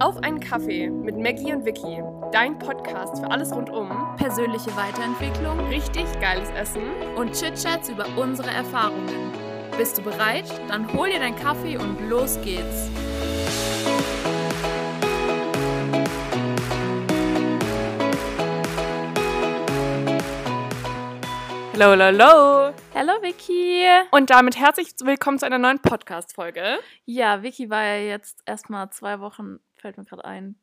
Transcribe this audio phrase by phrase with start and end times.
[0.00, 2.00] Auf einen Kaffee mit Maggie und Vicky.
[2.30, 6.82] Dein Podcast für alles rund um persönliche Weiterentwicklung richtig geiles Essen.
[7.16, 9.32] und Chit-Chats über unsere Erfahrungen.
[9.76, 10.44] Bist du bereit?
[10.68, 12.88] Dann hol dir deinen Kaffee und los geht's.
[21.72, 22.74] Hallo, hallo, hallo.
[22.94, 23.84] Hallo Vicky.
[24.10, 26.78] Und damit herzlich willkommen zu einer neuen Podcast-Folge.
[27.04, 30.56] Ja, Vicky war ja jetzt erstmal zwei Wochen, fällt mir gerade ein,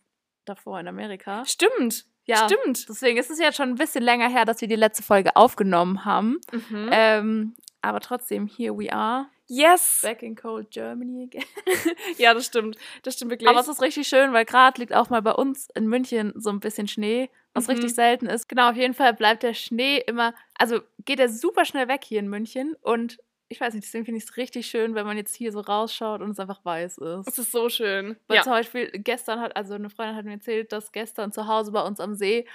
[0.46, 1.46] davor in Amerika.
[1.46, 2.06] Stimmt.
[2.28, 2.90] Ja, Stimmt.
[2.90, 6.06] Deswegen ist es jetzt schon ein bisschen länger her, dass wir die letzte Folge aufgenommen
[6.06, 6.40] haben.
[6.52, 6.90] Mhm.
[6.92, 9.28] Ähm, aber trotzdem, here we are.
[9.48, 10.00] yes.
[10.02, 11.44] Back in cold Germany again.
[12.18, 12.78] Ja, das stimmt.
[13.04, 13.48] Das stimmt wirklich.
[13.48, 16.50] Aber es ist richtig schön, weil gerade liegt auch mal bei uns in München so
[16.50, 17.74] ein bisschen Schnee, was Mhm.
[17.74, 18.50] richtig selten ist.
[18.50, 22.20] Genau, auf jeden Fall bleibt der Schnee immer, also geht er super schnell weg hier
[22.20, 25.36] in München und ich weiß nicht, deswegen finde ich es richtig schön, wenn man jetzt
[25.36, 27.38] hier so rausschaut und es einfach weiß es ist.
[27.40, 28.18] ist so schön.
[28.28, 28.44] Weil Ja.
[28.44, 31.82] zum Beispiel gestern hat, also eine Freundin hat mir erzählt, dass gestern zu Hause bei
[31.82, 32.48] uns am See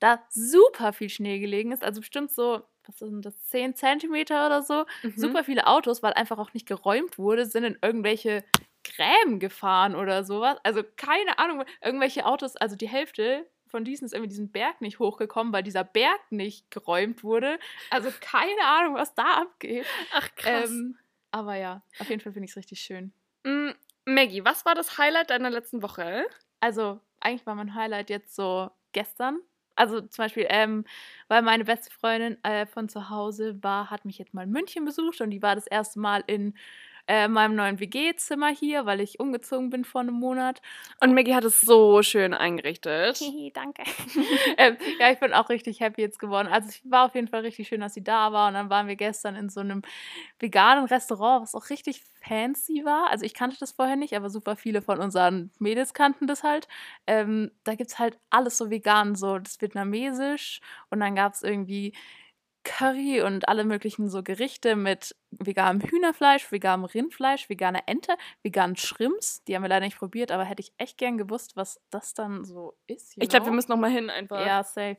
[0.00, 1.82] da super viel Schnee gelegen ist.
[1.82, 4.84] Also bestimmt so, was sind das, 10 Zentimeter oder so.
[5.02, 5.12] Mhm.
[5.16, 8.44] Super viele Autos, weil einfach auch nicht geräumt wurde, sind in irgendwelche
[8.84, 10.56] Gräben gefahren oder sowas.
[10.62, 14.98] Also keine Ahnung, irgendwelche Autos, also die Hälfte von diesen ist irgendwie diesen Berg nicht
[14.98, 17.58] hochgekommen, weil dieser Berg nicht geräumt wurde.
[17.90, 19.86] Also keine Ahnung, was da abgeht.
[20.12, 20.70] Ach, krass.
[20.70, 20.98] Ähm,
[21.30, 23.12] aber ja, auf jeden Fall finde ich es richtig schön.
[23.44, 23.70] Mm,
[24.04, 26.26] Maggie, was war das Highlight deiner letzten Woche?
[26.60, 29.40] Also eigentlich war mein Highlight jetzt so gestern.
[29.76, 30.84] Also zum Beispiel, ähm,
[31.28, 34.84] weil meine beste Freundin äh, von zu Hause war, hat mich jetzt mal in München
[34.84, 36.54] besucht und die war das erste Mal in
[37.08, 40.60] äh, meinem neuen WG-Zimmer hier, weil ich umgezogen bin vor einem Monat.
[41.00, 43.18] Und Maggie hat es so schön eingerichtet.
[43.54, 43.82] danke.
[44.58, 46.48] ähm, ja, ich bin auch richtig happy jetzt geworden.
[46.48, 48.48] Also es war auf jeden Fall richtig schön, dass sie da war.
[48.48, 49.80] Und dann waren wir gestern in so einem
[50.38, 53.10] veganen Restaurant, was auch richtig fancy war.
[53.10, 56.68] Also ich kannte das vorher nicht, aber super viele von unseren Mädels kannten das halt.
[57.06, 60.60] Ähm, da gibt es halt alles so vegan, so das Vietnamesisch.
[60.90, 61.94] Und dann gab es irgendwie
[62.68, 69.42] Curry und alle möglichen so Gerichte mit veganem Hühnerfleisch, veganem Rindfleisch, veganer Ente, veganen Shrimps.
[69.44, 72.44] Die haben wir leider nicht probiert, aber hätte ich echt gern gewusst, was das dann
[72.44, 73.14] so ist.
[73.16, 74.44] Ich glaube, wir müssen noch mal hin einfach.
[74.46, 74.98] Ja, safe.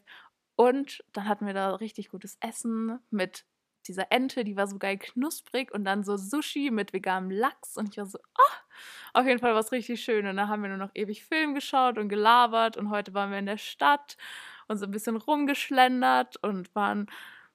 [0.56, 3.46] Und dann hatten wir da richtig gutes Essen mit
[3.88, 7.90] dieser Ente, die war so geil knusprig und dann so Sushi mit veganem Lachs und
[7.90, 10.28] ich war so, ah, auf jeden Fall war es richtig schön.
[10.28, 13.40] Und dann haben wir nur noch ewig Film geschaut und gelabert und heute waren wir
[13.40, 14.18] in der Stadt
[14.68, 17.08] und so ein bisschen rumgeschlendert und waren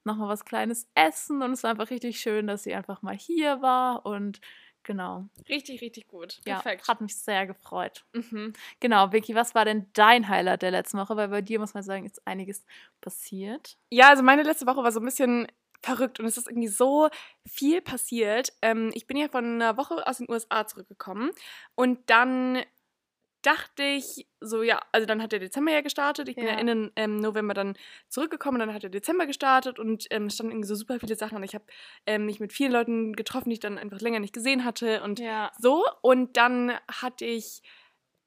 [0.04, 3.62] nochmal was Kleines essen und es war einfach richtig schön, dass sie einfach mal hier
[3.62, 4.40] war und
[4.82, 6.40] genau, Richtig, richtig gut.
[6.46, 6.88] ja, Perfekt.
[6.88, 8.04] hat mich sehr gefreut.
[8.12, 8.52] Mhm.
[8.80, 11.16] Genau, Vicky, was war denn dein Highlight der letzten Woche?
[11.16, 12.64] Weil bei dir, muss man sagen, ist einiges
[13.00, 13.78] passiert.
[13.90, 15.46] Ja, also meine letzte Woche war so ein bisschen
[15.82, 17.08] verrückt und es ist irgendwie so
[17.46, 18.52] viel passiert.
[18.62, 21.30] Ähm, ich bin ja von einer Woche aus den USA zurückgekommen
[21.74, 22.62] und dann
[23.46, 26.28] dachte ich so, ja, also dann hat der Dezember ja gestartet.
[26.28, 26.58] Ich bin ja, Ja.
[26.58, 27.76] in den ähm, November dann
[28.08, 31.16] zurückgekommen und dann hat der Dezember gestartet und ähm, es standen irgendwie so super viele
[31.16, 31.64] Sachen und ich habe
[32.06, 35.20] ähm, mich mit vielen Leuten getroffen, die ich dann einfach länger nicht gesehen hatte und
[35.20, 35.52] Ja.
[35.58, 35.84] so.
[36.02, 37.62] Und dann hatte ich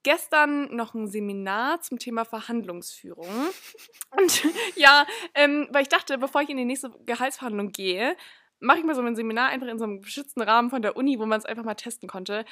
[0.04, 3.28] gestern noch ein Seminar zum Thema Verhandlungsführung.
[4.12, 4.42] Und
[4.76, 8.16] ja, ähm, weil ich dachte, bevor ich in die nächste Gehaltsverhandlung gehe,
[8.60, 11.20] mache ich mal so ein Seminar einfach in so einem geschützten Rahmen von der Uni,
[11.20, 12.46] wo man es einfach mal testen konnte.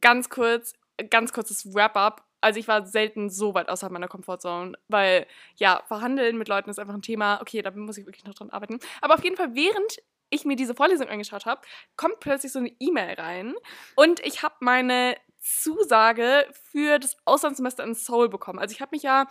[0.00, 0.72] Ganz kurz,
[1.10, 2.24] ganz kurzes Wrap-up.
[2.40, 5.26] Also ich war selten so weit außerhalb meiner Comfortzone, weil
[5.56, 7.40] ja, verhandeln mit Leuten ist einfach ein Thema.
[7.40, 8.78] Okay, da muss ich wirklich noch dran arbeiten.
[9.00, 9.98] Aber auf jeden Fall, während
[10.30, 11.60] ich mir diese Vorlesung angeschaut habe,
[11.96, 13.54] kommt plötzlich so eine E-Mail rein
[13.94, 18.58] und ich habe meine Zusage für das Auslandssemester in Seoul bekommen.
[18.58, 19.28] Also ich habe mich ja,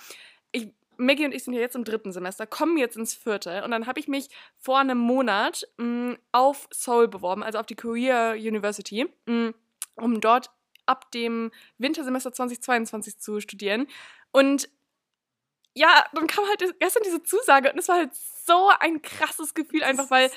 [0.52, 3.72] ich, Maggie und ich sind ja jetzt im dritten Semester, kommen jetzt ins vierte und
[3.72, 8.32] dann habe ich mich vor einem Monat mh, auf Seoul beworben, also auf die Korea
[8.32, 9.54] University, mh,
[9.96, 10.52] um dort
[10.86, 13.88] ab dem Wintersemester 2022 zu studieren.
[14.32, 14.70] Und
[15.74, 19.84] ja, dann kam halt gestern diese Zusage und es war halt so ein krasses Gefühl,
[19.84, 20.32] einfach weil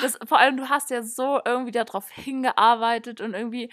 [0.00, 3.70] Das, vor allem, du hast ja so irgendwie darauf hingearbeitet und irgendwie,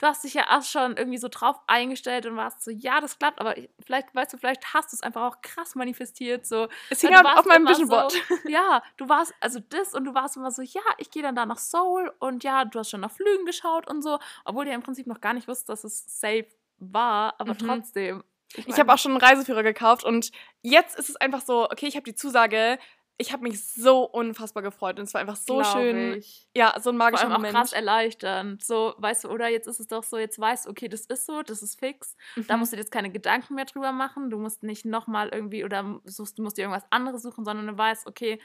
[0.00, 3.18] du hast dich ja erst schon irgendwie so drauf eingestellt und warst so, ja, das
[3.18, 6.68] klappt, aber ich- vielleicht, weißt du, vielleicht hast du es einfach auch krass manifestiert, so.
[6.88, 8.12] es hing auf, meinem Vision Board.
[8.12, 8.18] So,
[8.48, 11.46] ja, du warst, also das und du warst immer so, ja, ich gehe dann da
[11.46, 14.74] nach Seoul und ja, du hast schon nach Flügen geschaut und so, obwohl du ja
[14.76, 16.46] im Prinzip noch gar nicht wusstest, dass es safe
[16.78, 17.58] war, aber Mhm.
[17.58, 18.24] trotzdem.
[18.66, 20.32] Ich habe auch schon einen Reiseführer gekauft und
[20.62, 22.78] jetzt ist es einfach so, okay, ich habe die Zusage.
[23.20, 26.14] Ich habe mich so unfassbar gefreut und es war einfach so Glaub schön.
[26.14, 26.48] Ich.
[26.56, 27.54] Ja, so ein Vor magischer allem auch Moment.
[27.54, 28.64] krass erleichternd.
[28.64, 31.26] So, weißt du, oder jetzt ist es doch so, jetzt weißt du, okay, das ist
[31.26, 32.16] so, das ist fix.
[32.48, 32.60] Da Mhm.
[32.60, 34.30] musst du dir jetzt keine Gedanken mehr drüber machen.
[34.30, 37.76] Du musst nicht nochmal irgendwie oder suchst, du musst dir irgendwas anderes suchen, sondern du
[37.76, 38.40] weißt, okay,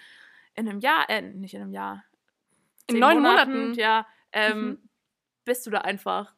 [0.56, 2.04] in einem Jahr, äh, nicht in einem Jahr.
[2.88, 3.74] In neun Monaten.
[3.76, 4.90] Ja, ähm, Mhm.
[5.46, 6.36] bist du da einfach.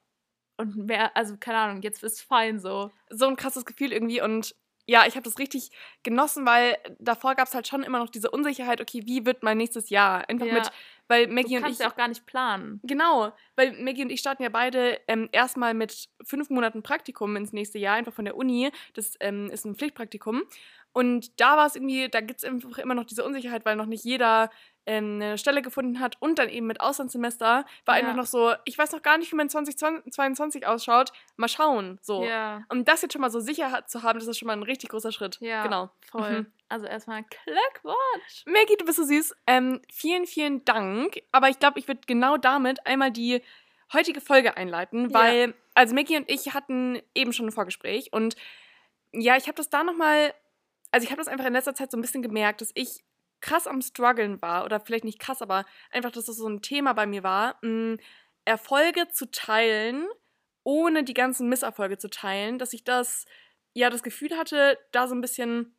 [0.60, 2.92] und mehr, also keine Ahnung, jetzt ist fein so.
[3.10, 4.56] So ein krasses Gefühl irgendwie und
[4.88, 5.69] ja, ich habe das richtig
[6.04, 9.57] genossen, weil davor gab es halt schon immer noch diese Unsicherheit, okay, wie wird mein
[9.57, 10.28] nächstes Jahr?
[10.30, 10.54] Einfach Ja.
[10.54, 10.72] mit,
[11.10, 11.86] weil Maggie Du und kannst ich.
[11.86, 12.80] ja auch gar nicht planen.
[12.84, 17.54] Genau, weil Maggie und ich starten ja beide ähm, erstmal mit fünf Monaten Praktikum ins
[17.54, 18.72] nächste Jahr, einfach von der Uni.
[18.94, 20.44] Das ähm, ist ein Pflichtpraktikum.
[20.94, 23.86] Und da war es irgendwie, da gibt es einfach immer noch diese Unsicherheit, weil noch
[23.86, 24.50] nicht jeder
[24.88, 28.01] eine Stelle gefunden hat und dann eben mit Auslandssemester war Ja.
[28.01, 32.00] einfach noch so, ich weiß noch gar nicht, wie mein 2022 ausschaut, mal schauen.
[32.01, 32.24] So.
[32.24, 32.63] Ja.
[32.69, 34.89] Und das jetzt schon mal so sicher zu haben, das ist schon mal ein richtig
[34.89, 35.38] großer Schritt.
[35.42, 35.89] Ja, Genau.
[36.10, 36.42] voll.
[36.42, 36.51] Mhm.
[36.69, 38.44] Also erstmal Glückwunsch.
[38.45, 39.36] Maggie, du bist so süß.
[39.48, 41.19] Ähm, vielen, vielen Dank.
[41.31, 43.42] Aber ich glaube, ich würde genau damit einmal die
[43.94, 45.13] heutige Folge einleiten, Ja.
[45.13, 48.36] weil, also Maggie und ich hatten eben schon ein Vorgespräch und
[49.13, 50.34] ja, ich habe das da nochmal,
[50.92, 53.04] also ich habe das einfach in letzter Zeit so ein bisschen gemerkt, dass ich
[53.42, 56.94] krass am struggeln war oder vielleicht nicht krass, aber einfach, dass das so ein Thema
[56.94, 57.98] bei mir war, mh,
[58.45, 60.07] Erfolge zu teilen,
[60.63, 63.25] ohne die ganzen Misserfolge zu teilen, dass ich das,
[63.74, 65.74] ja, das Gefühl hatte, da so ein bisschen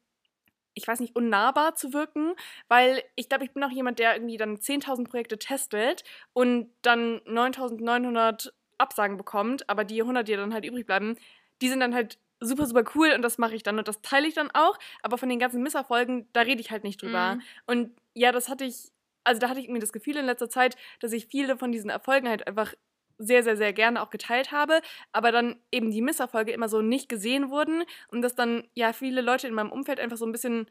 [0.75, 2.35] ich weiß nicht, unnahbar zu wirken,
[2.69, 7.21] weil ich glaube, ich bin auch jemand, der irgendwie dann 10.000 Projekte testet und dann
[7.27, 11.17] 9.900 Absagen bekommt, aber die 100, die dann halt übrig bleiben,
[11.61, 14.29] die sind dann halt super, super cool und das mache ich dann und das teile
[14.29, 17.37] ich dann auch, aber von den ganzen Misserfolgen, da rede ich halt nicht drüber.
[17.37, 17.43] Mhm.
[17.67, 18.91] Und ja, das hatte ich,
[19.25, 21.91] also da hatte ich irgendwie das Gefühl in letzter Zeit, dass ich viele von diesen
[21.91, 22.75] Erfolgen halt einfach
[23.19, 24.81] sehr, sehr, sehr gerne auch geteilt habe,
[25.13, 29.21] aber dann eben die Misserfolge immer so nicht gesehen wurden und dass dann ja viele
[29.21, 30.71] Leute in meinem Umfeld einfach so ein bisschen,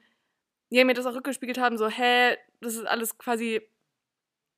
[0.70, 3.62] ja, mir das auch rückgespiegelt haben, so, hä, das ist alles quasi,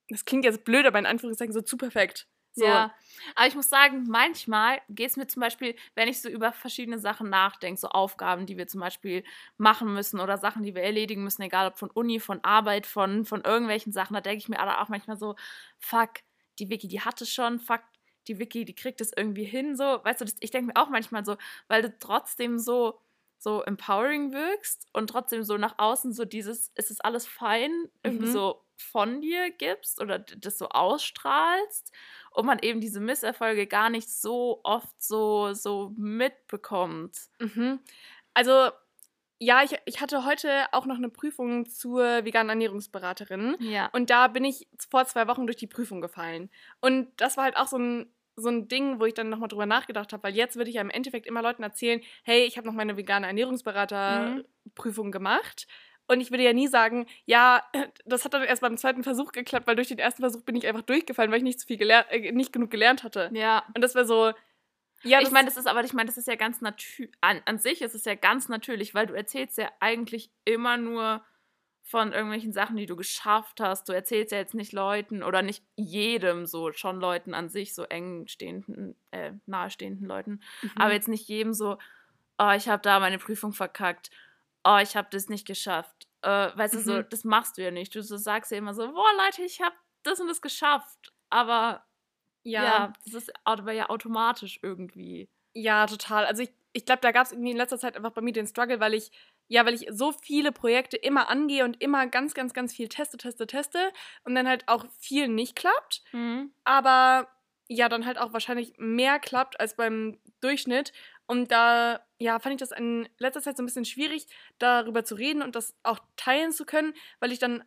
[0.10, 2.28] das klingt jetzt blöd, aber in Anführungszeichen so zu perfekt.
[2.52, 2.90] So, Ja,
[3.36, 7.00] aber ich muss sagen, manchmal geht es mir zum Beispiel, wenn ich so über verschiedene
[7.00, 9.24] Sachen nachdenke, so Aufgaben, die wir zum Beispiel
[9.58, 13.26] machen müssen oder Sachen, die wir erledigen müssen, egal ob von Uni, von Arbeit, von,
[13.26, 15.36] von irgendwelchen Sachen, da denke ich mir auch manchmal so,
[15.80, 16.12] fuck,
[16.60, 17.82] die Vicky, die hat es schon, fuck,
[18.28, 20.90] die Vicky, die kriegt es irgendwie hin, so, weißt du, das, ich denke mir auch
[20.90, 21.38] manchmal so,
[21.68, 23.00] weil du trotzdem so,
[23.42, 27.72] so empowering wirkst und trotzdem so nach außen so dieses, es ist alles fein,
[28.04, 28.32] irgendwie Mhm.
[28.34, 31.92] so von dir gibst oder das so ausstrahlst
[32.32, 37.18] und man eben diese Misserfolge gar nicht so oft so, so mitbekommt.
[37.40, 37.80] Mhm.
[38.34, 38.70] Also,
[39.42, 43.56] ja, ich, ich hatte heute auch noch eine Prüfung zur veganen Ernährungsberaterin.
[43.60, 43.88] Ja.
[43.94, 46.50] Und da bin ich vor zwei Wochen durch die Prüfung gefallen.
[46.82, 49.66] Und das war halt auch so ein, so ein Ding, wo ich dann nochmal drüber
[49.66, 52.68] nachgedacht habe, weil jetzt würde ich ja im Endeffekt immer Leuten erzählen, hey, ich habe
[52.68, 55.68] noch meine vegane Ernährungsberaterprüfung gemacht.
[56.08, 57.64] Und ich würde ja nie sagen, ja,
[58.06, 60.68] das hat dann erst beim zweiten Versuch geklappt, weil durch den ersten Versuch bin ich
[60.68, 63.30] einfach durchgefallen, weil ich nicht, zu viel gelernt, äh, nicht genug gelernt hatte.
[63.34, 63.64] Ja.
[63.76, 64.34] Und das wäre so,
[65.04, 67.58] ja, ich meine, das ist aber, ich meine, das ist ja ganz natürlich, an, an
[67.58, 71.24] sich ist es ja ganz natürlich, weil du erzählst ja eigentlich immer nur
[71.90, 73.90] von irgendwelchen Sachen, die du geschafft hast.
[73.90, 77.84] Du erzählst ja jetzt nicht Leuten oder nicht jedem so, schon Leuten an sich, so
[77.84, 80.72] eng stehenden, äh, nahestehenden Leuten, Mhm.
[80.76, 81.78] aber jetzt nicht jedem so,
[82.38, 84.12] oh, ich habe da meine Prüfung verkackt,
[84.64, 86.08] oh, ich habe das nicht geschafft.
[86.22, 87.06] Äh, weißt du, so, Mhm.
[87.10, 87.96] das machst du ja nicht.
[87.96, 91.12] Du so sagst ja immer so, boah, Leute, ich habe das und das geschafft.
[91.32, 91.86] Aber
[92.44, 95.28] ja, ja, das ist aber ja automatisch irgendwie.
[95.54, 96.26] Ja, total.
[96.26, 98.46] Also ich, ich glaube, da gab es irgendwie in letzter Zeit einfach bei mir den
[98.48, 99.12] Struggle, weil ich,
[99.50, 103.18] ja, weil ich so viele Projekte immer angehe und immer ganz, ganz, ganz viel teste,
[103.18, 103.92] teste, teste
[104.24, 106.04] und dann halt auch viel nicht klappt.
[106.64, 107.28] Aber
[107.68, 110.94] ja, dann halt auch wahrscheinlich mehr klappt als beim Durchschnitt.
[111.28, 114.26] Und da, ja, fand ich das in letzter Zeit so ein bisschen schwierig,
[114.58, 117.64] darüber zu reden und das auch teilen zu können, weil ich dann,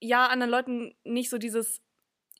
[0.00, 1.82] ja, anderen Leuten nicht so dieses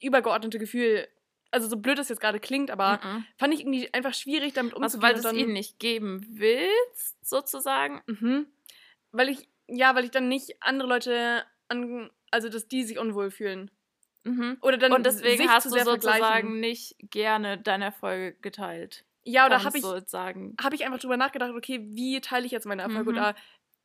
[0.01, 1.07] übergeordnete Gefühl,
[1.51, 3.25] also so blöd das jetzt gerade klingt, aber Mhm.
[3.37, 5.03] fand ich irgendwie einfach schwierig, damit Also, umzugehen.
[5.03, 8.01] weil du es ihnen nicht geben willst, sozusagen.
[8.07, 8.47] Mhm.
[9.13, 13.31] Weil ich, ja, weil ich dann nicht andere Leute an, also dass die sich unwohl
[13.31, 13.71] fühlen.
[14.25, 14.59] Mhm.
[14.63, 19.05] Oder dann Und deswegen hast du sozusagen nicht gerne deine Erfolge geteilt.
[19.25, 19.97] Ja, oder habe ich so
[20.61, 23.19] hab ich einfach drüber nachgedacht, okay, wie teile ich jetzt meine Erfolge Mhm.
[23.19, 23.35] oder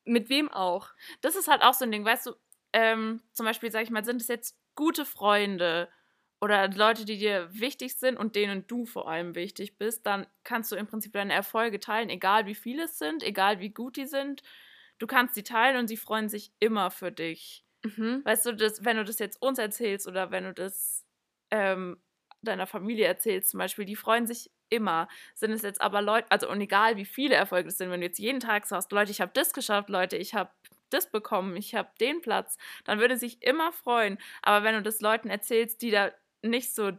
[0.06, 0.90] mit wem auch?
[1.22, 2.34] Das ist halt auch so ein Ding, weißt du,
[2.74, 5.90] ähm, zum Beispiel, sag ich mal, sind es jetzt gute Freunde
[6.42, 10.72] oder Leute, die dir wichtig sind und denen du vor allem wichtig bist, dann kannst
[10.72, 14.06] du im Prinzip deine Erfolge teilen, egal wie viele es sind, egal wie gut die
[14.06, 14.44] sind.
[15.00, 17.66] Du kannst sie teilen und sie freuen sich immer für dich.
[17.84, 18.26] Mhm.
[18.26, 21.06] Weißt du, das, wenn du das jetzt uns erzählst oder wenn du das
[21.52, 22.02] ähm,
[22.42, 25.08] deiner Familie erzählst zum Beispiel, die freuen sich immer.
[25.36, 28.08] Sind es jetzt aber Leute, also und egal wie viele Erfolge es sind, wenn du
[28.08, 30.52] jetzt jeden Tag sagst, Leute, ich habe das geschafft, Leute, ich habe
[30.90, 34.18] das bekommen, ich habe den Platz, dann würde sich immer freuen.
[34.42, 36.12] Aber wenn du das Leuten erzählst, die da
[36.42, 36.92] nicht so,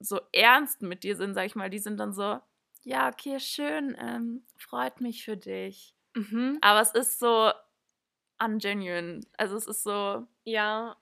[0.00, 2.40] so ernst mit dir sind, sag ich mal, die sind dann so,
[2.82, 5.94] ja, okay, schön, ähm, freut mich für dich.
[6.18, 6.58] Mhm.
[6.60, 7.50] Aber es ist so
[8.42, 9.20] ungenuine.
[9.36, 10.96] Also es ist so, Ja.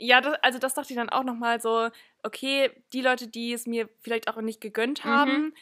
[0.00, 1.90] Ja, das, also das dachte ich dann auch nochmal so,
[2.22, 5.08] okay, die Leute, die es mir vielleicht auch nicht gegönnt Mhm.
[5.10, 5.54] haben,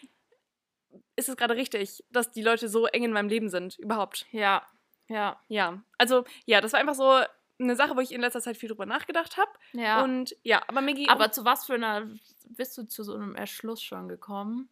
[1.16, 4.26] ist es gerade richtig, dass die Leute so eng in meinem Leben sind, überhaupt.
[4.32, 4.62] Ja,
[5.08, 5.40] ja.
[5.48, 7.18] Ja, also ja, das war einfach so
[7.58, 9.50] eine Sache, wo ich in letzter Zeit viel drüber nachgedacht habe.
[9.72, 10.04] Ja.
[10.04, 12.06] Und ja, aber Maggie, aber zu was für einer
[12.48, 14.68] bist du zu so einem Erschluss schon gekommen?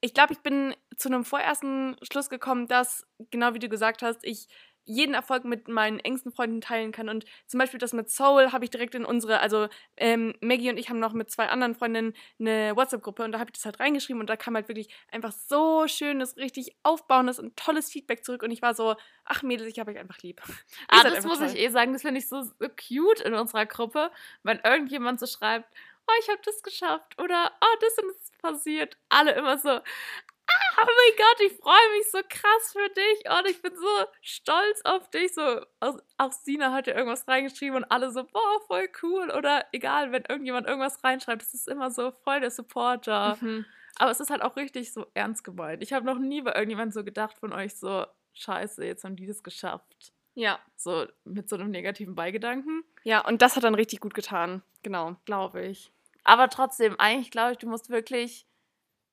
[0.00, 4.24] Ich glaube, ich bin zu einem vorersten Schluss gekommen, dass, genau wie du gesagt hast,
[4.24, 4.48] ich
[4.84, 7.08] jeden Erfolg mit meinen engsten Freunden teilen kann.
[7.08, 10.78] Und zum Beispiel das mit Soul habe ich direkt in unsere, also ähm, Maggie und
[10.78, 13.78] ich haben noch mit zwei anderen Freundinnen eine WhatsApp-Gruppe und da habe ich das halt
[13.78, 18.42] reingeschrieben und da kam halt wirklich einfach so schönes, richtig aufbauendes und tolles Feedback zurück
[18.42, 20.40] und ich war so, ach Mädels, ich habe euch einfach lieb.
[20.88, 21.48] ah, das muss toll.
[21.48, 24.10] ich eh sagen, das finde ich so, so cute in unserer Gruppe,
[24.42, 25.72] wenn irgendjemand so schreibt,
[26.06, 28.96] oh, ich habe das geschafft oder oh, das ist passiert.
[29.08, 33.48] Alle immer so, ah, oh mein Gott, ich freue mich so krass für dich und
[33.48, 35.34] ich bin so stolz auf dich.
[35.34, 39.30] So, auch Sina hat ja irgendwas reingeschrieben und alle so, boah, voll cool.
[39.30, 43.38] Oder egal, wenn irgendjemand irgendwas reinschreibt, das ist immer so voll der Supporter.
[43.40, 43.64] Mhm.
[43.96, 45.82] Aber es ist halt auch richtig so ernst gemeint.
[45.82, 49.26] Ich habe noch nie bei irgendjemandem so gedacht von euch so, scheiße, jetzt haben die
[49.26, 50.12] das geschafft.
[50.34, 50.58] Ja.
[50.76, 52.84] So mit so einem negativen Beigedanken.
[53.02, 54.62] Ja, und das hat dann richtig gut getan.
[54.82, 55.16] Genau.
[55.24, 55.90] Glaube ich.
[56.24, 58.46] Aber trotzdem, eigentlich glaube ich, du musst wirklich,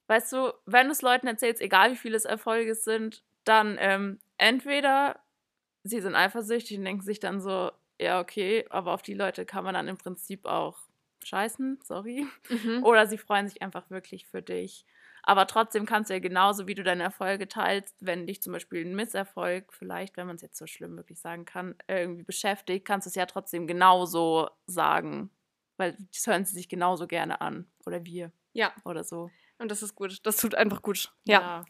[0.07, 4.19] weißt du, wenn du es Leuten erzählst, egal wie viele es Erfolge sind, dann ähm,
[4.37, 5.19] entweder
[5.83, 9.63] sie sind eifersüchtig und denken sich dann so, ja, okay, aber auf die Leute kann
[9.63, 10.77] man dann im Prinzip auch
[11.23, 12.27] scheißen, sorry.
[12.49, 12.83] Mhm.
[12.83, 14.85] Oder sie freuen sich einfach wirklich für dich.
[15.27, 18.85] Aber trotzdem kannst du ja genauso, wie du deine Erfolge teilst, wenn dich zum Beispiel
[18.85, 23.07] ein Misserfolg, vielleicht, wenn man es jetzt so schlimm wirklich sagen kann, irgendwie beschäftigt, kannst
[23.07, 25.29] du es ja trotzdem genauso sagen.
[25.75, 27.69] Weil das hören sie sich genauso gerne an.
[27.85, 28.31] Oder wir.
[28.53, 28.71] Ja.
[28.85, 29.29] Oder so.
[29.57, 30.25] Und das ist gut.
[30.25, 31.11] Das tut einfach gut.
[31.25, 31.41] Ja.
[31.41, 31.65] ja.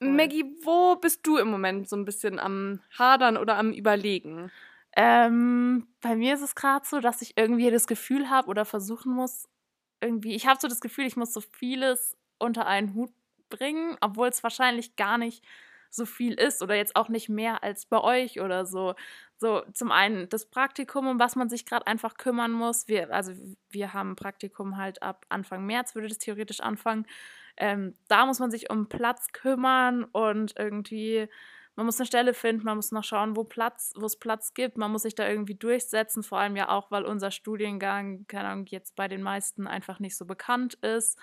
[0.00, 4.50] Maggie, wo bist du im Moment so ein bisschen am Hadern oder am Überlegen?
[4.96, 9.14] Ähm, bei mir ist es gerade so, dass ich irgendwie das Gefühl habe oder versuchen
[9.14, 9.48] muss,
[10.00, 13.12] irgendwie, ich habe so das Gefühl, ich muss so vieles unter einen Hut
[13.48, 15.44] bringen, obwohl es wahrscheinlich gar nicht
[15.90, 18.94] so viel ist oder jetzt auch nicht mehr als bei euch oder so.
[19.36, 22.88] So, zum einen das Praktikum, um was man sich gerade einfach kümmern muss.
[22.88, 23.32] Wir, also
[23.68, 27.06] wir haben Praktikum halt ab Anfang März, würde das theoretisch anfangen.
[27.56, 31.28] Ähm, da muss man sich um Platz kümmern und irgendwie,
[31.76, 34.78] man muss eine Stelle finden, man muss noch schauen, wo Platz, wo es Platz gibt.
[34.78, 38.66] Man muss sich da irgendwie durchsetzen, vor allem ja auch, weil unser Studiengang, keine Ahnung,
[38.66, 41.18] jetzt bei den meisten einfach nicht so bekannt ist.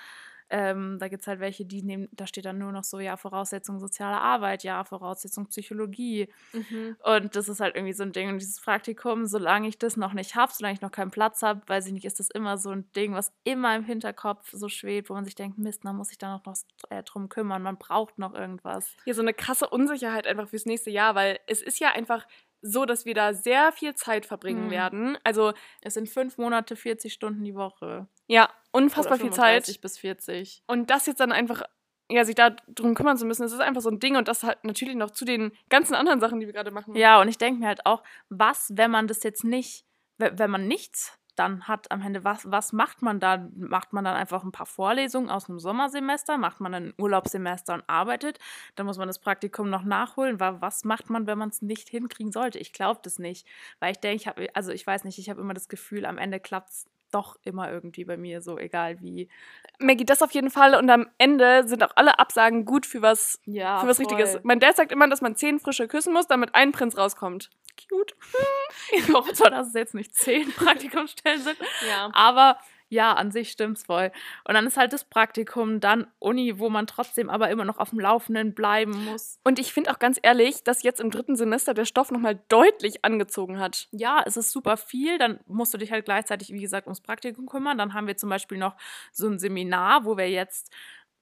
[0.50, 3.18] Ähm, da gibt es halt welche, die nehmen, da steht dann nur noch so, ja,
[3.18, 6.30] Voraussetzung soziale Arbeit, ja, Voraussetzung Psychologie.
[6.54, 6.98] Mhm.
[7.04, 8.30] Und das ist halt irgendwie so ein Ding.
[8.30, 11.62] Und dieses Praktikum, solange ich das noch nicht habe, solange ich noch keinen Platz habe,
[11.68, 15.10] weiß ich nicht, ist das immer so ein Ding, was immer im Hinterkopf so schwebt,
[15.10, 16.56] wo man sich denkt, Mist, man muss sich da noch, noch
[16.90, 18.96] äh, drum kümmern, man braucht noch irgendwas.
[19.06, 22.26] Ja, so eine krasse Unsicherheit einfach fürs nächste Jahr, weil es ist ja einfach
[22.62, 24.72] so, dass wir da sehr viel Zeit verbringen mhm.
[24.72, 25.18] werden.
[25.24, 28.08] Also es sind fünf Monate, 40 Stunden die Woche.
[28.28, 29.80] Ja, unfassbar viel Zeit.
[29.82, 30.64] bis 40.
[30.68, 31.64] Und das jetzt dann einfach,
[32.10, 34.44] ja, sich da drum kümmern zu müssen, das ist einfach so ein Ding und das
[34.44, 36.96] halt natürlich noch zu den ganzen anderen Sachen, die wir gerade machen.
[36.96, 39.86] Ja, und ich denke mir halt auch, was, wenn man das jetzt nicht,
[40.18, 43.50] wenn man nichts dann hat am Ende, was, was macht man da?
[43.56, 46.38] Macht man dann einfach ein paar Vorlesungen aus einem Sommersemester?
[46.38, 48.40] Macht man ein Urlaubssemester und arbeitet?
[48.76, 50.42] Dann muss man das Praktikum noch nachholen.
[50.42, 52.60] Was macht man, wenn man es nicht hinkriegen sollte?
[52.60, 53.48] Ich glaube das nicht.
[53.80, 56.18] Weil ich denke, ich habe, also ich weiß nicht, ich habe immer das Gefühl, am
[56.18, 59.30] Ende klappt es doch immer irgendwie bei mir so, egal wie.
[59.80, 60.76] Maggie, das auf jeden Fall.
[60.76, 64.40] Und am Ende sind auch alle Absagen gut für was, ja, für was Richtiges.
[64.44, 67.50] Mein Dad sagt immer, dass man zehn frische küssen muss, damit ein Prinz rauskommt.
[67.88, 68.16] Cute.
[68.92, 71.58] ich hoffe zwar, dass es jetzt nicht zehn Praktikumsstellen sind.
[71.88, 72.10] Ja.
[72.14, 72.58] Aber
[72.90, 74.12] ja, an sich stimmt's voll.
[74.46, 77.92] Und dann ist halt das Praktikum, dann Uni, wo man trotzdem aber immer noch auf
[77.92, 79.40] dem Laufenden bleiben muss.
[79.44, 83.06] Und ich finde auch ganz ehrlich, dass jetzt im dritten Semester der Stoff nochmal deutlich
[83.06, 83.88] angezogen hat.
[83.92, 85.18] Ja, es ist super viel.
[85.18, 87.78] Dann musst du dich halt gleichzeitig, wie gesagt, ums Praktikum kümmern.
[87.78, 88.76] Dann haben wir zum Beispiel noch
[89.12, 90.72] so ein Seminar, wo wir jetzt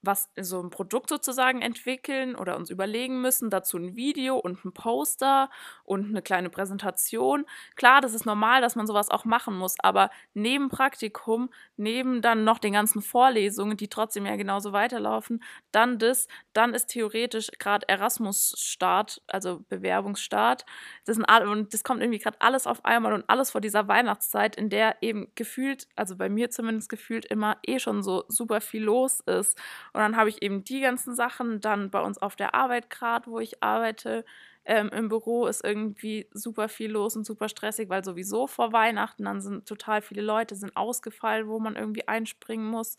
[0.01, 4.73] was so ein Produkt sozusagen entwickeln oder uns überlegen müssen, dazu ein Video und ein
[4.73, 5.49] Poster
[5.83, 7.45] und eine kleine Präsentation.
[7.75, 12.43] Klar, das ist normal, dass man sowas auch machen muss, aber neben Praktikum, neben dann
[12.43, 17.87] noch den ganzen Vorlesungen, die trotzdem ja genauso weiterlaufen, dann das, dann ist theoretisch gerade
[17.89, 20.65] Erasmus-Start, also Bewerbungsstart.
[21.05, 24.69] Das und das kommt irgendwie gerade alles auf einmal und alles vor dieser Weihnachtszeit, in
[24.69, 29.19] der eben gefühlt, also bei mir zumindest gefühlt immer eh schon so super viel los
[29.21, 29.57] ist.
[29.97, 33.31] Und dann habe ich eben die ganzen Sachen dann bei uns auf der Arbeit gerade,
[33.31, 34.25] wo ich arbeite.
[34.63, 39.25] Ähm, Im Büro ist irgendwie super viel los und super stressig, weil sowieso vor Weihnachten
[39.25, 42.95] dann sind total viele Leute sind ausgefallen, wo man irgendwie einspringen muss.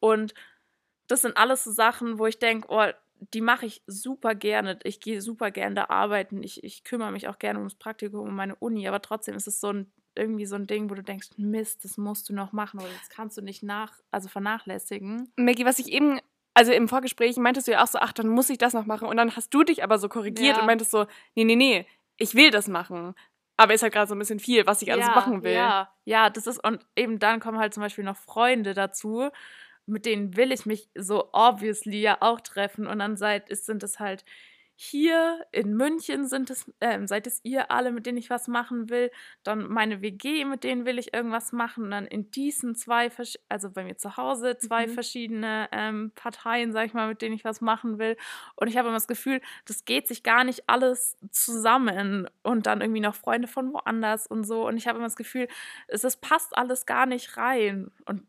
[0.00, 0.34] Und
[1.06, 2.84] das sind alles so Sachen, wo ich denke, oh,
[3.34, 4.78] die mache ich super gerne.
[4.84, 6.42] Ich gehe super gerne da arbeiten.
[6.42, 9.60] Ich, ich kümmere mich auch gerne ums Praktikum, um meine Uni, aber trotzdem ist es
[9.60, 12.80] so ein irgendwie so ein Ding, wo du denkst, Mist, das musst du noch machen
[12.80, 15.32] oder das kannst du nicht nach, also vernachlässigen.
[15.36, 16.20] Maggie, was ich eben
[16.58, 19.06] also im Vorgespräch meintest du ja auch so, ach, dann muss ich das noch machen.
[19.06, 20.60] Und dann hast du dich aber so korrigiert Ja.
[20.60, 21.06] und meintest so,
[21.36, 23.14] nee, nee, nee, ich will das machen.
[23.56, 25.52] Aber ist halt gerade so ein bisschen viel, was ich alles ja, machen will.
[25.52, 29.28] Ja, ja, das ist, und eben dann kommen halt zum Beispiel noch Freunde dazu,
[29.86, 32.88] mit denen will ich mich so obviously ja auch treffen.
[32.88, 34.24] Und dann seid, ist, sind es halt
[34.80, 38.88] hier in München sind es, ähm, seid es ihr alle, mit denen ich was machen
[38.90, 39.10] will.
[39.42, 41.84] Dann meine WG, mit denen will ich irgendwas machen.
[41.84, 43.10] Und dann in diesen zwei,
[43.48, 44.92] also bei mir zu Hause, zwei Mhm.
[44.92, 48.16] verschiedene ähm, Parteien, sag ich mal, mit denen ich was machen will.
[48.54, 52.28] Und ich habe immer das Gefühl, das geht sich gar nicht alles zusammen.
[52.44, 54.64] Und dann irgendwie noch Freunde von woanders und so.
[54.68, 55.48] Und ich habe immer das Gefühl,
[55.88, 57.90] es, es passt alles gar nicht rein.
[58.06, 58.26] Und,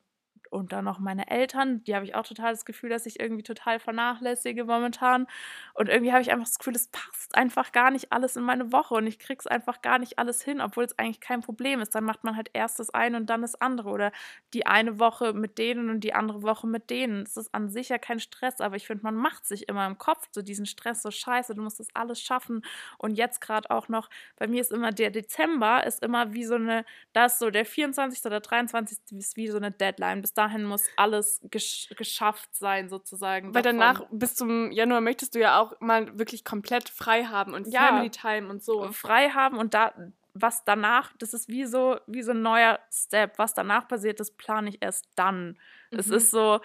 [0.50, 3.44] und dann noch meine Eltern, die habe ich auch total das Gefühl, dass ich irgendwie
[3.44, 5.27] total vernachlässige momentan.
[5.74, 8.72] Und irgendwie habe ich einfach das Gefühl, es passt einfach gar nicht alles in meine
[8.72, 11.96] Woche und ich krieg's einfach gar nicht alles hin, obwohl es eigentlich kein Problem ist.
[11.96, 14.12] Dann macht man halt erst das eine und dann das andere oder
[14.53, 17.24] die eine Woche mit denen und die andere Woche mit denen.
[17.24, 19.98] Es ist an sich ja kein Stress, aber ich finde, man macht sich immer im
[19.98, 22.63] Kopf so diesen Stress so scheiße, du musst das alles schaffen.
[22.98, 26.56] Und jetzt gerade auch noch, bei mir ist immer der Dezember ist immer wie so
[26.56, 28.25] eine, da ist so der 24.
[28.25, 28.98] oder 23.
[29.18, 30.22] ist wie so eine Deadline.
[30.22, 33.53] Bis dahin muss alles gesch geschafft sein, sozusagen.
[33.53, 33.79] Weil davon.
[33.79, 37.88] danach bis zum Januar möchtest du ja auch mal wirklich komplett frei haben und Ja.
[37.88, 38.91] Family Time und so.
[38.91, 39.93] frei haben und da
[40.34, 44.31] was danach, das ist wie so wie so ein neuer Step, was danach passiert, das
[44.31, 45.60] plane ich erst dann.
[45.91, 46.13] Es Mhm.
[46.13, 46.60] ist so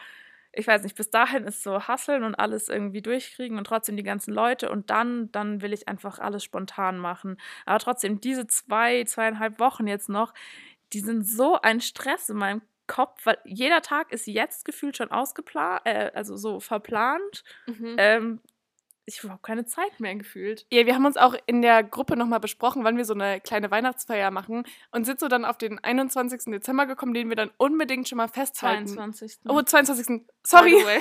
[0.56, 4.04] ich weiß nicht, bis dahin ist so hasseln und alles irgendwie durchkriegen und trotzdem die
[4.04, 7.38] ganzen Leute und dann dann will ich einfach alles spontan machen.
[7.66, 10.32] Aber trotzdem diese zwei, zweieinhalb Wochen jetzt noch,
[10.92, 15.10] die sind so ein Stress in meinem Kopf, weil jeder Tag ist jetzt gefühlt schon
[15.10, 17.44] ausgeplant, äh, also so verplant.
[17.66, 17.96] Mhm.
[17.98, 18.40] Ähm,
[19.06, 20.66] ich habe überhaupt keine Zeit mehr gefühlt.
[20.70, 23.70] Ja, wir haben uns auch in der Gruppe nochmal besprochen, wann wir so eine kleine
[23.70, 26.44] Weihnachtsfeier machen und sind so dann auf den 21.
[26.46, 28.86] Dezember gekommen, den wir dann unbedingt schon mal festhalten.
[28.86, 29.40] 22.
[29.46, 30.22] Oh, 22.
[30.42, 30.72] Sorry.
[30.72, 31.00] Way.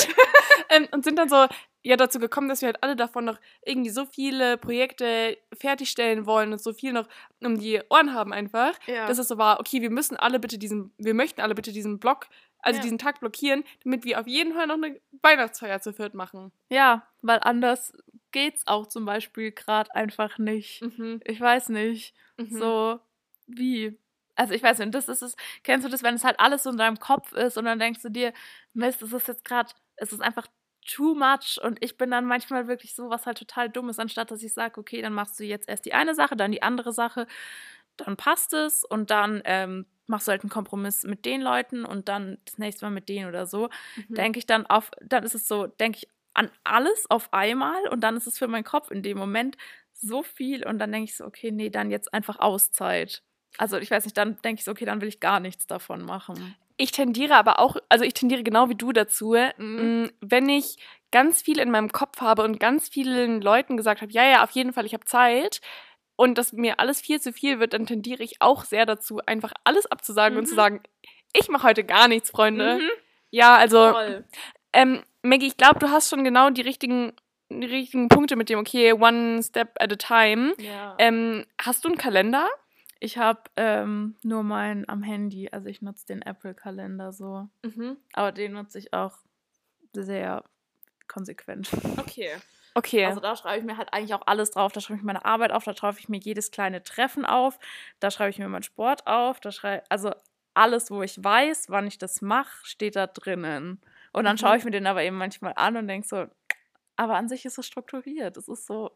[0.70, 1.46] ähm, und sind dann so
[1.82, 6.52] ja dazu gekommen, dass wir halt alle davon noch irgendwie so viele Projekte fertigstellen wollen
[6.52, 7.08] und so viel noch
[7.42, 9.06] um die Ohren haben einfach, Ja.
[9.06, 11.98] dass es so war, okay, wir müssen alle bitte diesen, wir möchten alle bitte diesen
[11.98, 12.26] Block,
[12.60, 12.82] also Ja.
[12.82, 16.52] diesen Tag blockieren, damit wir auf jeden Fall noch eine Weihnachtsfeier zu viert machen.
[16.68, 17.92] ja, weil anders
[18.30, 20.82] geht's auch zum Beispiel gerade einfach nicht.
[20.82, 21.20] Mhm.
[21.24, 22.14] Ich weiß nicht.
[22.36, 22.58] Mhm.
[22.58, 23.00] So,
[23.46, 23.98] wie?
[24.36, 26.70] Also ich weiß nicht, das ist es, kennst du das, wenn es halt alles so
[26.70, 28.32] in deinem Kopf ist und dann denkst du dir,
[28.74, 30.46] Mist, es ist jetzt gerade, es ist einfach
[30.88, 34.30] too much und ich bin dann manchmal wirklich so, was halt total dumm ist, anstatt
[34.30, 36.92] dass ich sage, okay, dann machst du jetzt erst die eine Sache, dann die andere
[36.92, 37.26] Sache,
[37.96, 42.08] dann passt es und dann ähm, machst du halt einen Kompromiss mit den Leuten und
[42.08, 43.68] dann das nächste Mal mit denen oder so.
[44.08, 44.14] Mhm.
[44.14, 48.00] denke ich dann auf, dann ist es so, denke ich an alles auf einmal und
[48.00, 49.56] dann ist es für meinen Kopf in dem Moment
[49.92, 53.22] so viel und dann denke ich so, okay, nee, dann jetzt einfach Auszeit.
[53.58, 56.02] Also ich weiß nicht, dann denke ich so, okay, dann will ich gar nichts davon
[56.02, 56.54] machen.
[56.80, 60.02] Ich tendiere aber auch, also ich tendiere genau wie du dazu, Mhm.
[60.04, 60.76] mh, wenn ich
[61.10, 64.52] ganz viel in meinem Kopf habe und ganz vielen Leuten gesagt habe, ja, ja, auf
[64.52, 65.60] jeden Fall, ich habe Zeit
[66.16, 69.52] und dass mir alles viel zu viel wird, dann tendiere ich auch sehr dazu, einfach
[69.64, 70.56] alles abzusagen und zu Mhm.
[70.56, 70.82] sagen,
[71.32, 72.76] ich mache heute gar nichts, Freunde.
[72.76, 72.90] Mhm.
[73.30, 73.94] Ja, also,
[74.72, 77.12] ähm, Maggie, ich glaube, du hast schon genau die richtigen,
[77.50, 80.54] die richtigen Punkte mit dem, okay, one step at a time.
[80.58, 80.94] Ja.
[80.98, 82.48] Ähm, hast du einen Kalender?
[83.00, 87.48] Ich habe ähm, nur meinen am Handy, also ich nutze den Apple-Kalender so.
[88.12, 89.18] Aber den nutze ich auch
[89.92, 90.44] sehr
[91.06, 91.70] konsequent.
[91.98, 92.30] Okay.
[92.74, 93.04] Okay.
[93.06, 94.70] Also da schreibe ich mir halt eigentlich auch alles drauf.
[94.72, 97.58] Da schreibe ich meine Arbeit auf, da schreibe ich mir jedes kleine Treffen auf,
[97.98, 100.12] da schreibe ich mir meinen Sport auf, da schreibe also
[100.54, 103.80] alles, wo ich weiß, wann ich das mache, steht da drinnen.
[104.12, 104.38] Und dann Mhm.
[104.38, 106.26] schaue ich mir den aber eben manchmal an und denke so,
[106.96, 108.36] aber an sich ist es strukturiert.
[108.36, 108.90] Es ist so,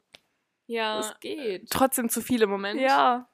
[0.67, 0.99] ja.
[1.01, 1.71] es geht.
[1.71, 2.81] Trotzdem zu viel im Moment.
[2.81, 3.29] Ja.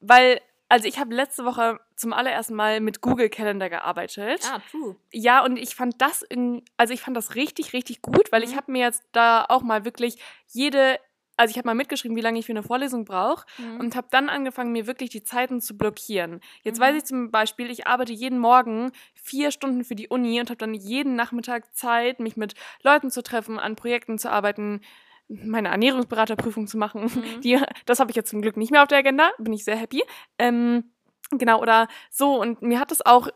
[0.00, 4.42] Weil, also ich habe letzte Woche zum allerersten Mal mit Google Calendar gearbeitet.
[4.44, 4.96] Ah, true.
[5.12, 8.52] Ja, und ich fand das in, also ich fand das richtig, richtig gut, weil ich
[8.52, 8.56] Mhm.
[8.56, 10.98] habe mir jetzt da auch mal wirklich jede,
[11.36, 13.80] also ich habe mal mitgeschrieben, wie lange ich für eine Vorlesung brauche Mhm.
[13.80, 16.40] und habe dann angefangen, mir wirklich die Zeiten zu blockieren.
[16.62, 16.82] Jetzt Mhm.
[16.82, 20.58] weiß ich zum Beispiel, ich arbeite jeden Morgen vier Stunden für die Uni und habe
[20.58, 24.82] dann jeden Nachmittag Zeit, mich mit Leuten zu treffen, an Projekten zu arbeiten,
[25.28, 27.02] meine Ernährungsberaterprüfung zu machen.
[27.02, 27.40] Mhm.
[27.42, 29.76] Die, das habe ich jetzt zum Glück nicht mehr auf der Agenda, bin ich sehr
[29.76, 30.02] happy.
[30.38, 30.92] Ähm,
[31.30, 32.40] genau, oder so.
[32.40, 33.28] Und mir hat das auch,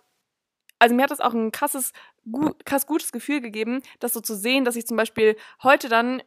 [0.78, 1.92] also mir hat das auch ein krasses,
[2.30, 6.22] gu krass gutes Gefühl gegeben, das so zu sehen, dass ich zum Beispiel heute dann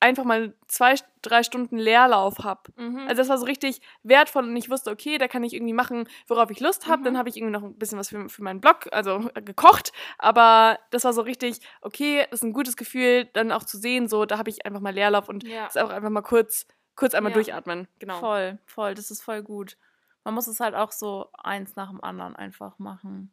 [0.00, 2.72] einfach mal zwei, drei Stunden Leerlauf habe.
[2.76, 3.00] Mhm.
[3.00, 6.08] Also das war so richtig wertvoll und ich wusste, okay, da kann ich irgendwie machen,
[6.26, 7.00] worauf ich Lust habe.
[7.00, 7.04] Mhm.
[7.04, 9.92] Dann habe ich irgendwie noch ein bisschen was für, für meinen Blog, also äh, gekocht.
[10.18, 14.08] Aber das war so richtig, okay, das ist ein gutes Gefühl, dann auch zu sehen,
[14.08, 15.64] so, da habe ich einfach mal Leerlauf und ja.
[15.64, 17.34] das auch einfach mal kurz, kurz einmal Ja.
[17.34, 17.86] durchatmen.
[17.98, 18.18] Genau.
[18.18, 18.94] Voll, voll.
[18.94, 19.76] Das ist voll gut.
[20.24, 23.32] Man muss es halt auch so eins nach dem anderen einfach machen.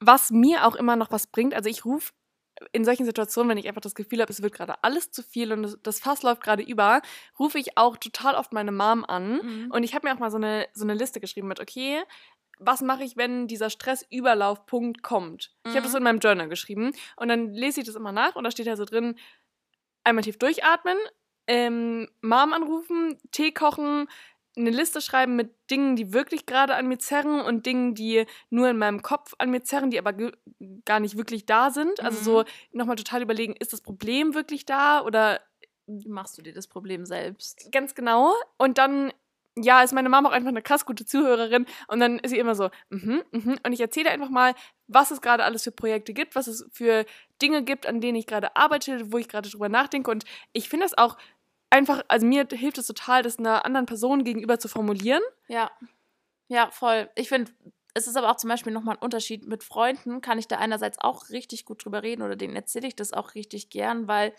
[0.00, 2.12] Was mir auch immer noch was bringt, also ich rufe
[2.72, 5.52] in solchen Situationen, wenn ich einfach das Gefühl habe, es wird gerade alles zu viel
[5.52, 7.02] und das, das Fass läuft gerade über,
[7.38, 9.40] rufe ich auch total oft meine Mom an.
[9.42, 9.70] Mhm.
[9.72, 12.02] Und ich habe mir auch mal so eine, so eine Liste geschrieben mit, okay,
[12.58, 15.52] was mache ich, wenn dieser Stressüberlaufpunkt kommt?
[15.66, 16.02] Ich habe das so Mhm.
[16.02, 18.76] in meinem Journal geschrieben und dann lese ich das immer nach und da steht ja
[18.76, 19.16] so drin,
[20.04, 20.96] einmal tief durchatmen,
[21.46, 24.06] ähm, Mom anrufen, Tee kochen,
[24.56, 28.68] eine Liste schreiben mit Dingen, die wirklich gerade an mir zerren und Dingen, die nur
[28.68, 30.12] in meinem Kopf an mir zerren, die aber
[30.84, 32.00] gar nicht wirklich da sind.
[32.02, 32.24] Also Mhm.
[32.24, 35.40] so nochmal total überlegen, ist das Problem wirklich da oder
[36.06, 37.68] machst du dir das Problem selbst?
[37.72, 38.32] ganz genau.
[38.56, 39.12] Und dann,
[39.56, 42.54] ja, ist meine Mama auch einfach eine krass gute Zuhörerin und dann ist sie immer
[42.54, 43.58] so, mhm, mhm.
[43.64, 44.54] Und ich erzähle einfach mal,
[44.88, 47.04] was es gerade alles für Projekte gibt, was es für
[47.42, 50.10] Dinge gibt, an denen ich gerade arbeite, wo ich gerade drüber nachdenke.
[50.10, 51.16] Und ich finde das auch
[51.74, 55.22] einfach, also mir hilft es total, das einer anderen Person gegenüber zu formulieren.
[55.48, 55.70] Ja.
[56.48, 57.10] Ja, voll.
[57.16, 57.50] Ich finde,
[57.94, 59.46] es ist aber auch zum Beispiel nochmal ein Unterschied.
[59.46, 62.94] Mit Freunden kann ich da einerseits auch richtig gut drüber reden oder denen erzähle ich
[62.94, 64.32] das auch richtig gern, weil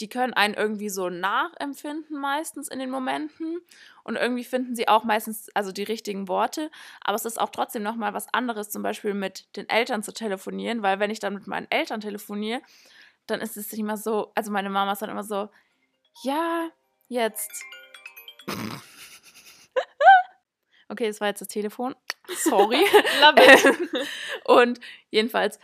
[0.00, 3.60] die können einen irgendwie so nachempfinden meistens in den Momenten
[4.02, 6.70] und irgendwie finden sie auch meistens also die richtigen Worte.
[7.00, 10.82] Aber es ist auch trotzdem nochmal was anderes, zum Beispiel mit den Eltern zu telefonieren,
[10.82, 12.60] weil wenn ich dann mit meinen Eltern telefoniere,
[13.26, 15.48] dann ist es immer so, also meine Mama ist dann immer so,
[16.22, 16.70] ja,
[17.08, 17.50] jetzt.
[20.88, 21.94] Okay, das war jetzt das Telefon.
[22.42, 22.84] Sorry.
[23.20, 23.88] Love Ähm,
[24.44, 25.58] und jedenfalls,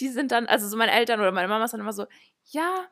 [0.00, 2.06] die sind dann, also so meine Eltern oder meine Mama ist dann immer so,
[2.46, 2.84] ja,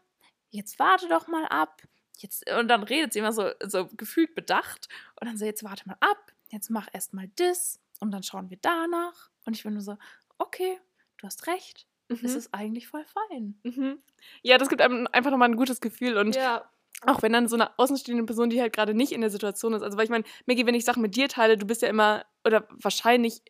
[0.51, 1.83] jetzt warte doch mal ab.
[2.19, 4.89] Jetzt, und dann redet sie immer so, so gefühlt bedacht.
[5.21, 8.49] Und dann so, jetzt warte mal ab, jetzt mach erst mal das und dann schauen
[8.49, 9.31] wir danach.
[9.45, 9.99] Und ich bin nur so,
[10.39, 10.79] okay,
[11.19, 11.87] du hast recht.
[12.09, 12.29] Es Mhm.
[12.29, 13.59] ist eigentlich voll fein.
[13.65, 14.01] Mhm.
[14.43, 16.71] Ja, das gibt einem einfach nochmal ein gutes Gefühl und ja.
[17.07, 19.83] Auch wenn dann so eine außenstehende Person, die halt gerade nicht in der Situation ist,
[19.83, 22.25] also weil ich meine, Maggie, wenn ich Sachen mit dir teile, du bist ja immer
[22.45, 23.43] oder wahrscheinlich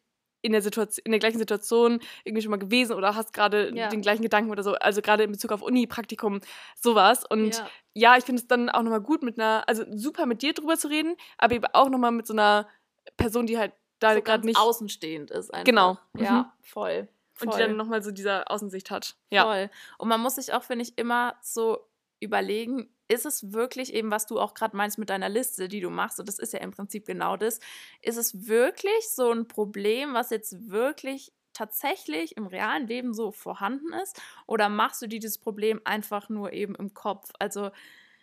[0.42, 3.88] in der Situation, in der gleichen Situation irgendwie schon mal gewesen oder hast gerade Ja.
[3.88, 6.40] den gleichen Gedanken oder so, also gerade in Bezug auf Uni, Praktikum,
[6.80, 7.24] sowas.
[7.24, 7.68] Und ja.
[7.94, 10.76] ja, ich finde es dann auch nochmal gut mit einer, also super mit dir drüber
[10.76, 12.68] zu reden, aber eben auch nochmal mit so einer
[13.16, 15.64] Person, die halt da so gerade nicht außenstehend ist einfach.
[15.64, 15.98] Genau.
[16.18, 17.08] Ja, voll.
[17.40, 17.60] und die voll.
[17.60, 19.14] dann nochmal so diese Außensicht hat.
[19.30, 19.44] Ja.
[19.44, 19.70] Voll.
[19.98, 21.88] Und man muss sich auch, finde ich, immer so
[22.20, 25.90] überlegen, ist es wirklich eben, was du auch gerade meinst mit deiner Liste, die du
[25.90, 27.60] machst, und das ist ja im Prinzip genau das,
[28.02, 33.92] ist es wirklich so ein Problem, was jetzt wirklich tatsächlich im realen Leben so vorhanden
[34.02, 34.20] ist?
[34.46, 37.30] Oder machst du dir dieses Problem einfach nur eben im Kopf?
[37.38, 37.70] Also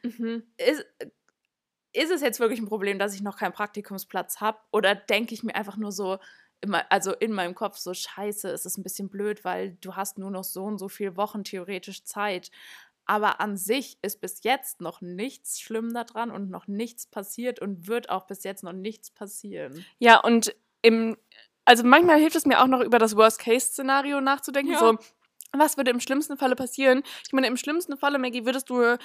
[0.03, 0.49] Mhm.
[0.57, 0.85] ist,
[1.93, 4.59] ist es jetzt wirklich ein Problem, dass ich noch keinen Praktikumsplatz habe?
[4.71, 6.19] Oder denke ich mir einfach nur so,
[6.61, 10.17] immer, also in meinem Kopf so, scheiße, es ist ein bisschen blöd, weil du hast
[10.17, 12.51] nur noch so und so viele Wochen theoretisch Zeit.
[13.09, 17.87] Aber an sich ist bis jetzt noch nichts schlimm daran und noch nichts passiert und
[17.87, 19.83] wird auch bis jetzt noch nichts passieren.
[19.97, 21.17] Ja, und im,
[21.65, 24.73] also manchmal hilft es mir auch noch über das Worst-Case-Szenario nachzudenken.
[24.73, 24.77] Ja.
[24.77, 24.99] So,
[25.53, 27.01] was würde im schlimmsten Falle passieren?
[27.25, 28.99] Ich meine, im schlimmsten Falle, Maggie, würdest du einen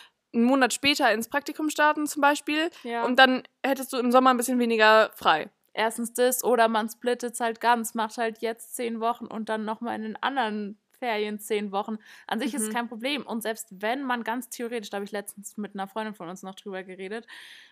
[0.44, 3.06] Monat später ins Praktikum starten zum Beispiel Ja.
[3.06, 5.50] und dann hättest du im Sommer ein bisschen weniger frei.
[5.72, 9.64] Erstens das oder man splittet es halt ganz, macht halt jetzt zehn Wochen und dann
[9.64, 11.98] nochmal in den anderen Ferien zehn Wochen.
[12.26, 12.72] An sich ist es Mhm.
[12.72, 13.26] kein Problem.
[13.26, 16.42] Und selbst wenn man ganz theoretisch, da habe ich letztens mit einer Freundin von uns
[16.42, 17.26] noch drüber geredet,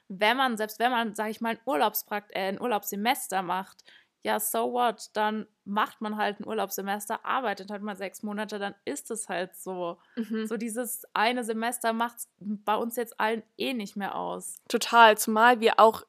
[0.08, 3.84] wenn man, selbst wenn man, sage ich mal, ein, Urlaubsprakt äh, ein Urlaubssemester macht,
[4.24, 8.74] ja, so what, dann macht man halt ein Urlaubssemester, arbeitet halt mal sechs Monate, dann
[8.84, 9.98] ist es halt so.
[10.14, 10.46] Mhm.
[10.46, 14.60] So dieses eine Semester macht es bei uns jetzt allen eh nicht mehr aus.
[14.68, 16.04] Total, zumal wir auch,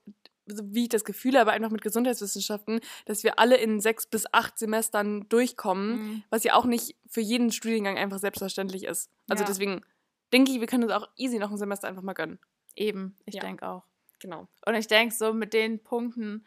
[0.45, 4.57] wie ich das Gefühl habe, einfach mit Gesundheitswissenschaften, dass wir alle in sechs bis acht
[4.57, 6.23] Semestern durchkommen, Mhm.
[6.29, 9.09] was ja auch nicht für jeden Studiengang einfach selbstverständlich ist.
[9.29, 9.47] Also Ja.
[9.47, 9.81] deswegen
[10.33, 12.39] denke ich, wir können uns auch easy noch ein Semester einfach mal gönnen.
[12.75, 13.41] Eben, ich Ja.
[13.41, 13.85] denke auch.
[14.19, 14.47] Genau.
[14.65, 16.45] Und ich denke, so mit den Punkten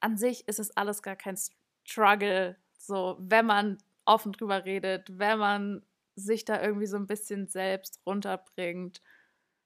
[0.00, 1.36] an sich ist es alles gar kein
[1.84, 2.56] Struggle.
[2.78, 5.82] So, wenn man offen drüber redet, wenn man
[6.14, 9.02] sich da irgendwie so ein bisschen selbst runterbringt,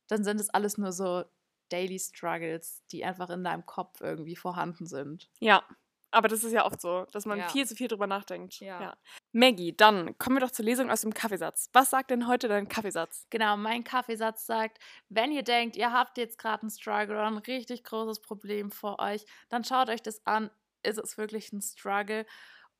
[0.09, 1.25] dann sind es alles nur so
[1.70, 5.28] Daily Struggles, die einfach in deinem Kopf irgendwie vorhanden sind.
[5.38, 5.64] Ja,
[6.12, 7.48] aber das ist ja oft so, dass man Ja.
[7.48, 8.61] viel zu viel drüber nachdenkt.
[8.61, 8.96] Ja.
[9.33, 11.70] Maggie, dann kommen wir doch zur Lesung aus dem Kaffeesatz.
[11.72, 13.26] Was sagt denn heute dein Kaffeesatz?
[13.30, 14.78] Genau, mein Kaffeesatz sagt,
[15.09, 18.98] wenn ihr denkt, ihr habt jetzt gerade einen Struggle oder ein richtig großes Problem vor
[18.98, 20.50] euch, dann schaut euch das an.
[20.83, 22.26] Ist es wirklich ein Struggle?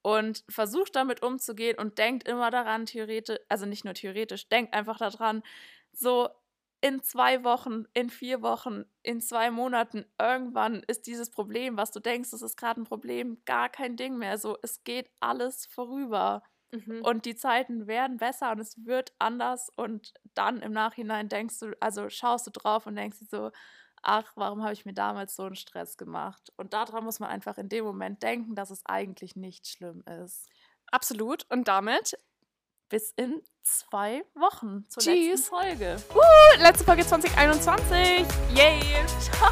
[0.03, 4.97] Und versucht damit umzugehen und denkt immer daran, theoretisch, also nicht nur theoretisch, denkt einfach
[4.97, 5.43] daran,
[5.93, 6.31] so
[6.81, 12.01] in zwei Wochen, in vier Wochen, in zwei Monaten, irgendwann ist dieses Problem, was du
[12.01, 14.39] denkst, das ist gerade ein Problem, gar kein Ding mehr.
[14.39, 16.43] So, es geht alles vorüber.
[16.73, 19.71] Und Und die Zeiten werden besser und es wird anders.
[19.77, 23.51] Und dann im Nachhinein denkst du, also schaust du drauf und denkst dir so,
[24.03, 26.53] ach, warum habe ich mir damals so einen Stress gemacht?
[26.57, 30.51] Und daran muss man einfach in dem Moment denken, dass es eigentlich nicht schlimm ist.
[30.91, 31.47] absolut.
[31.51, 32.17] Und damit
[32.91, 35.49] bis in zwei Wochen zur Tschüss.
[35.49, 35.97] letzten Folge.
[36.59, 38.27] Letzte Folge 2021.
[38.55, 38.81] Yay.
[39.21, 39.51] Ciao.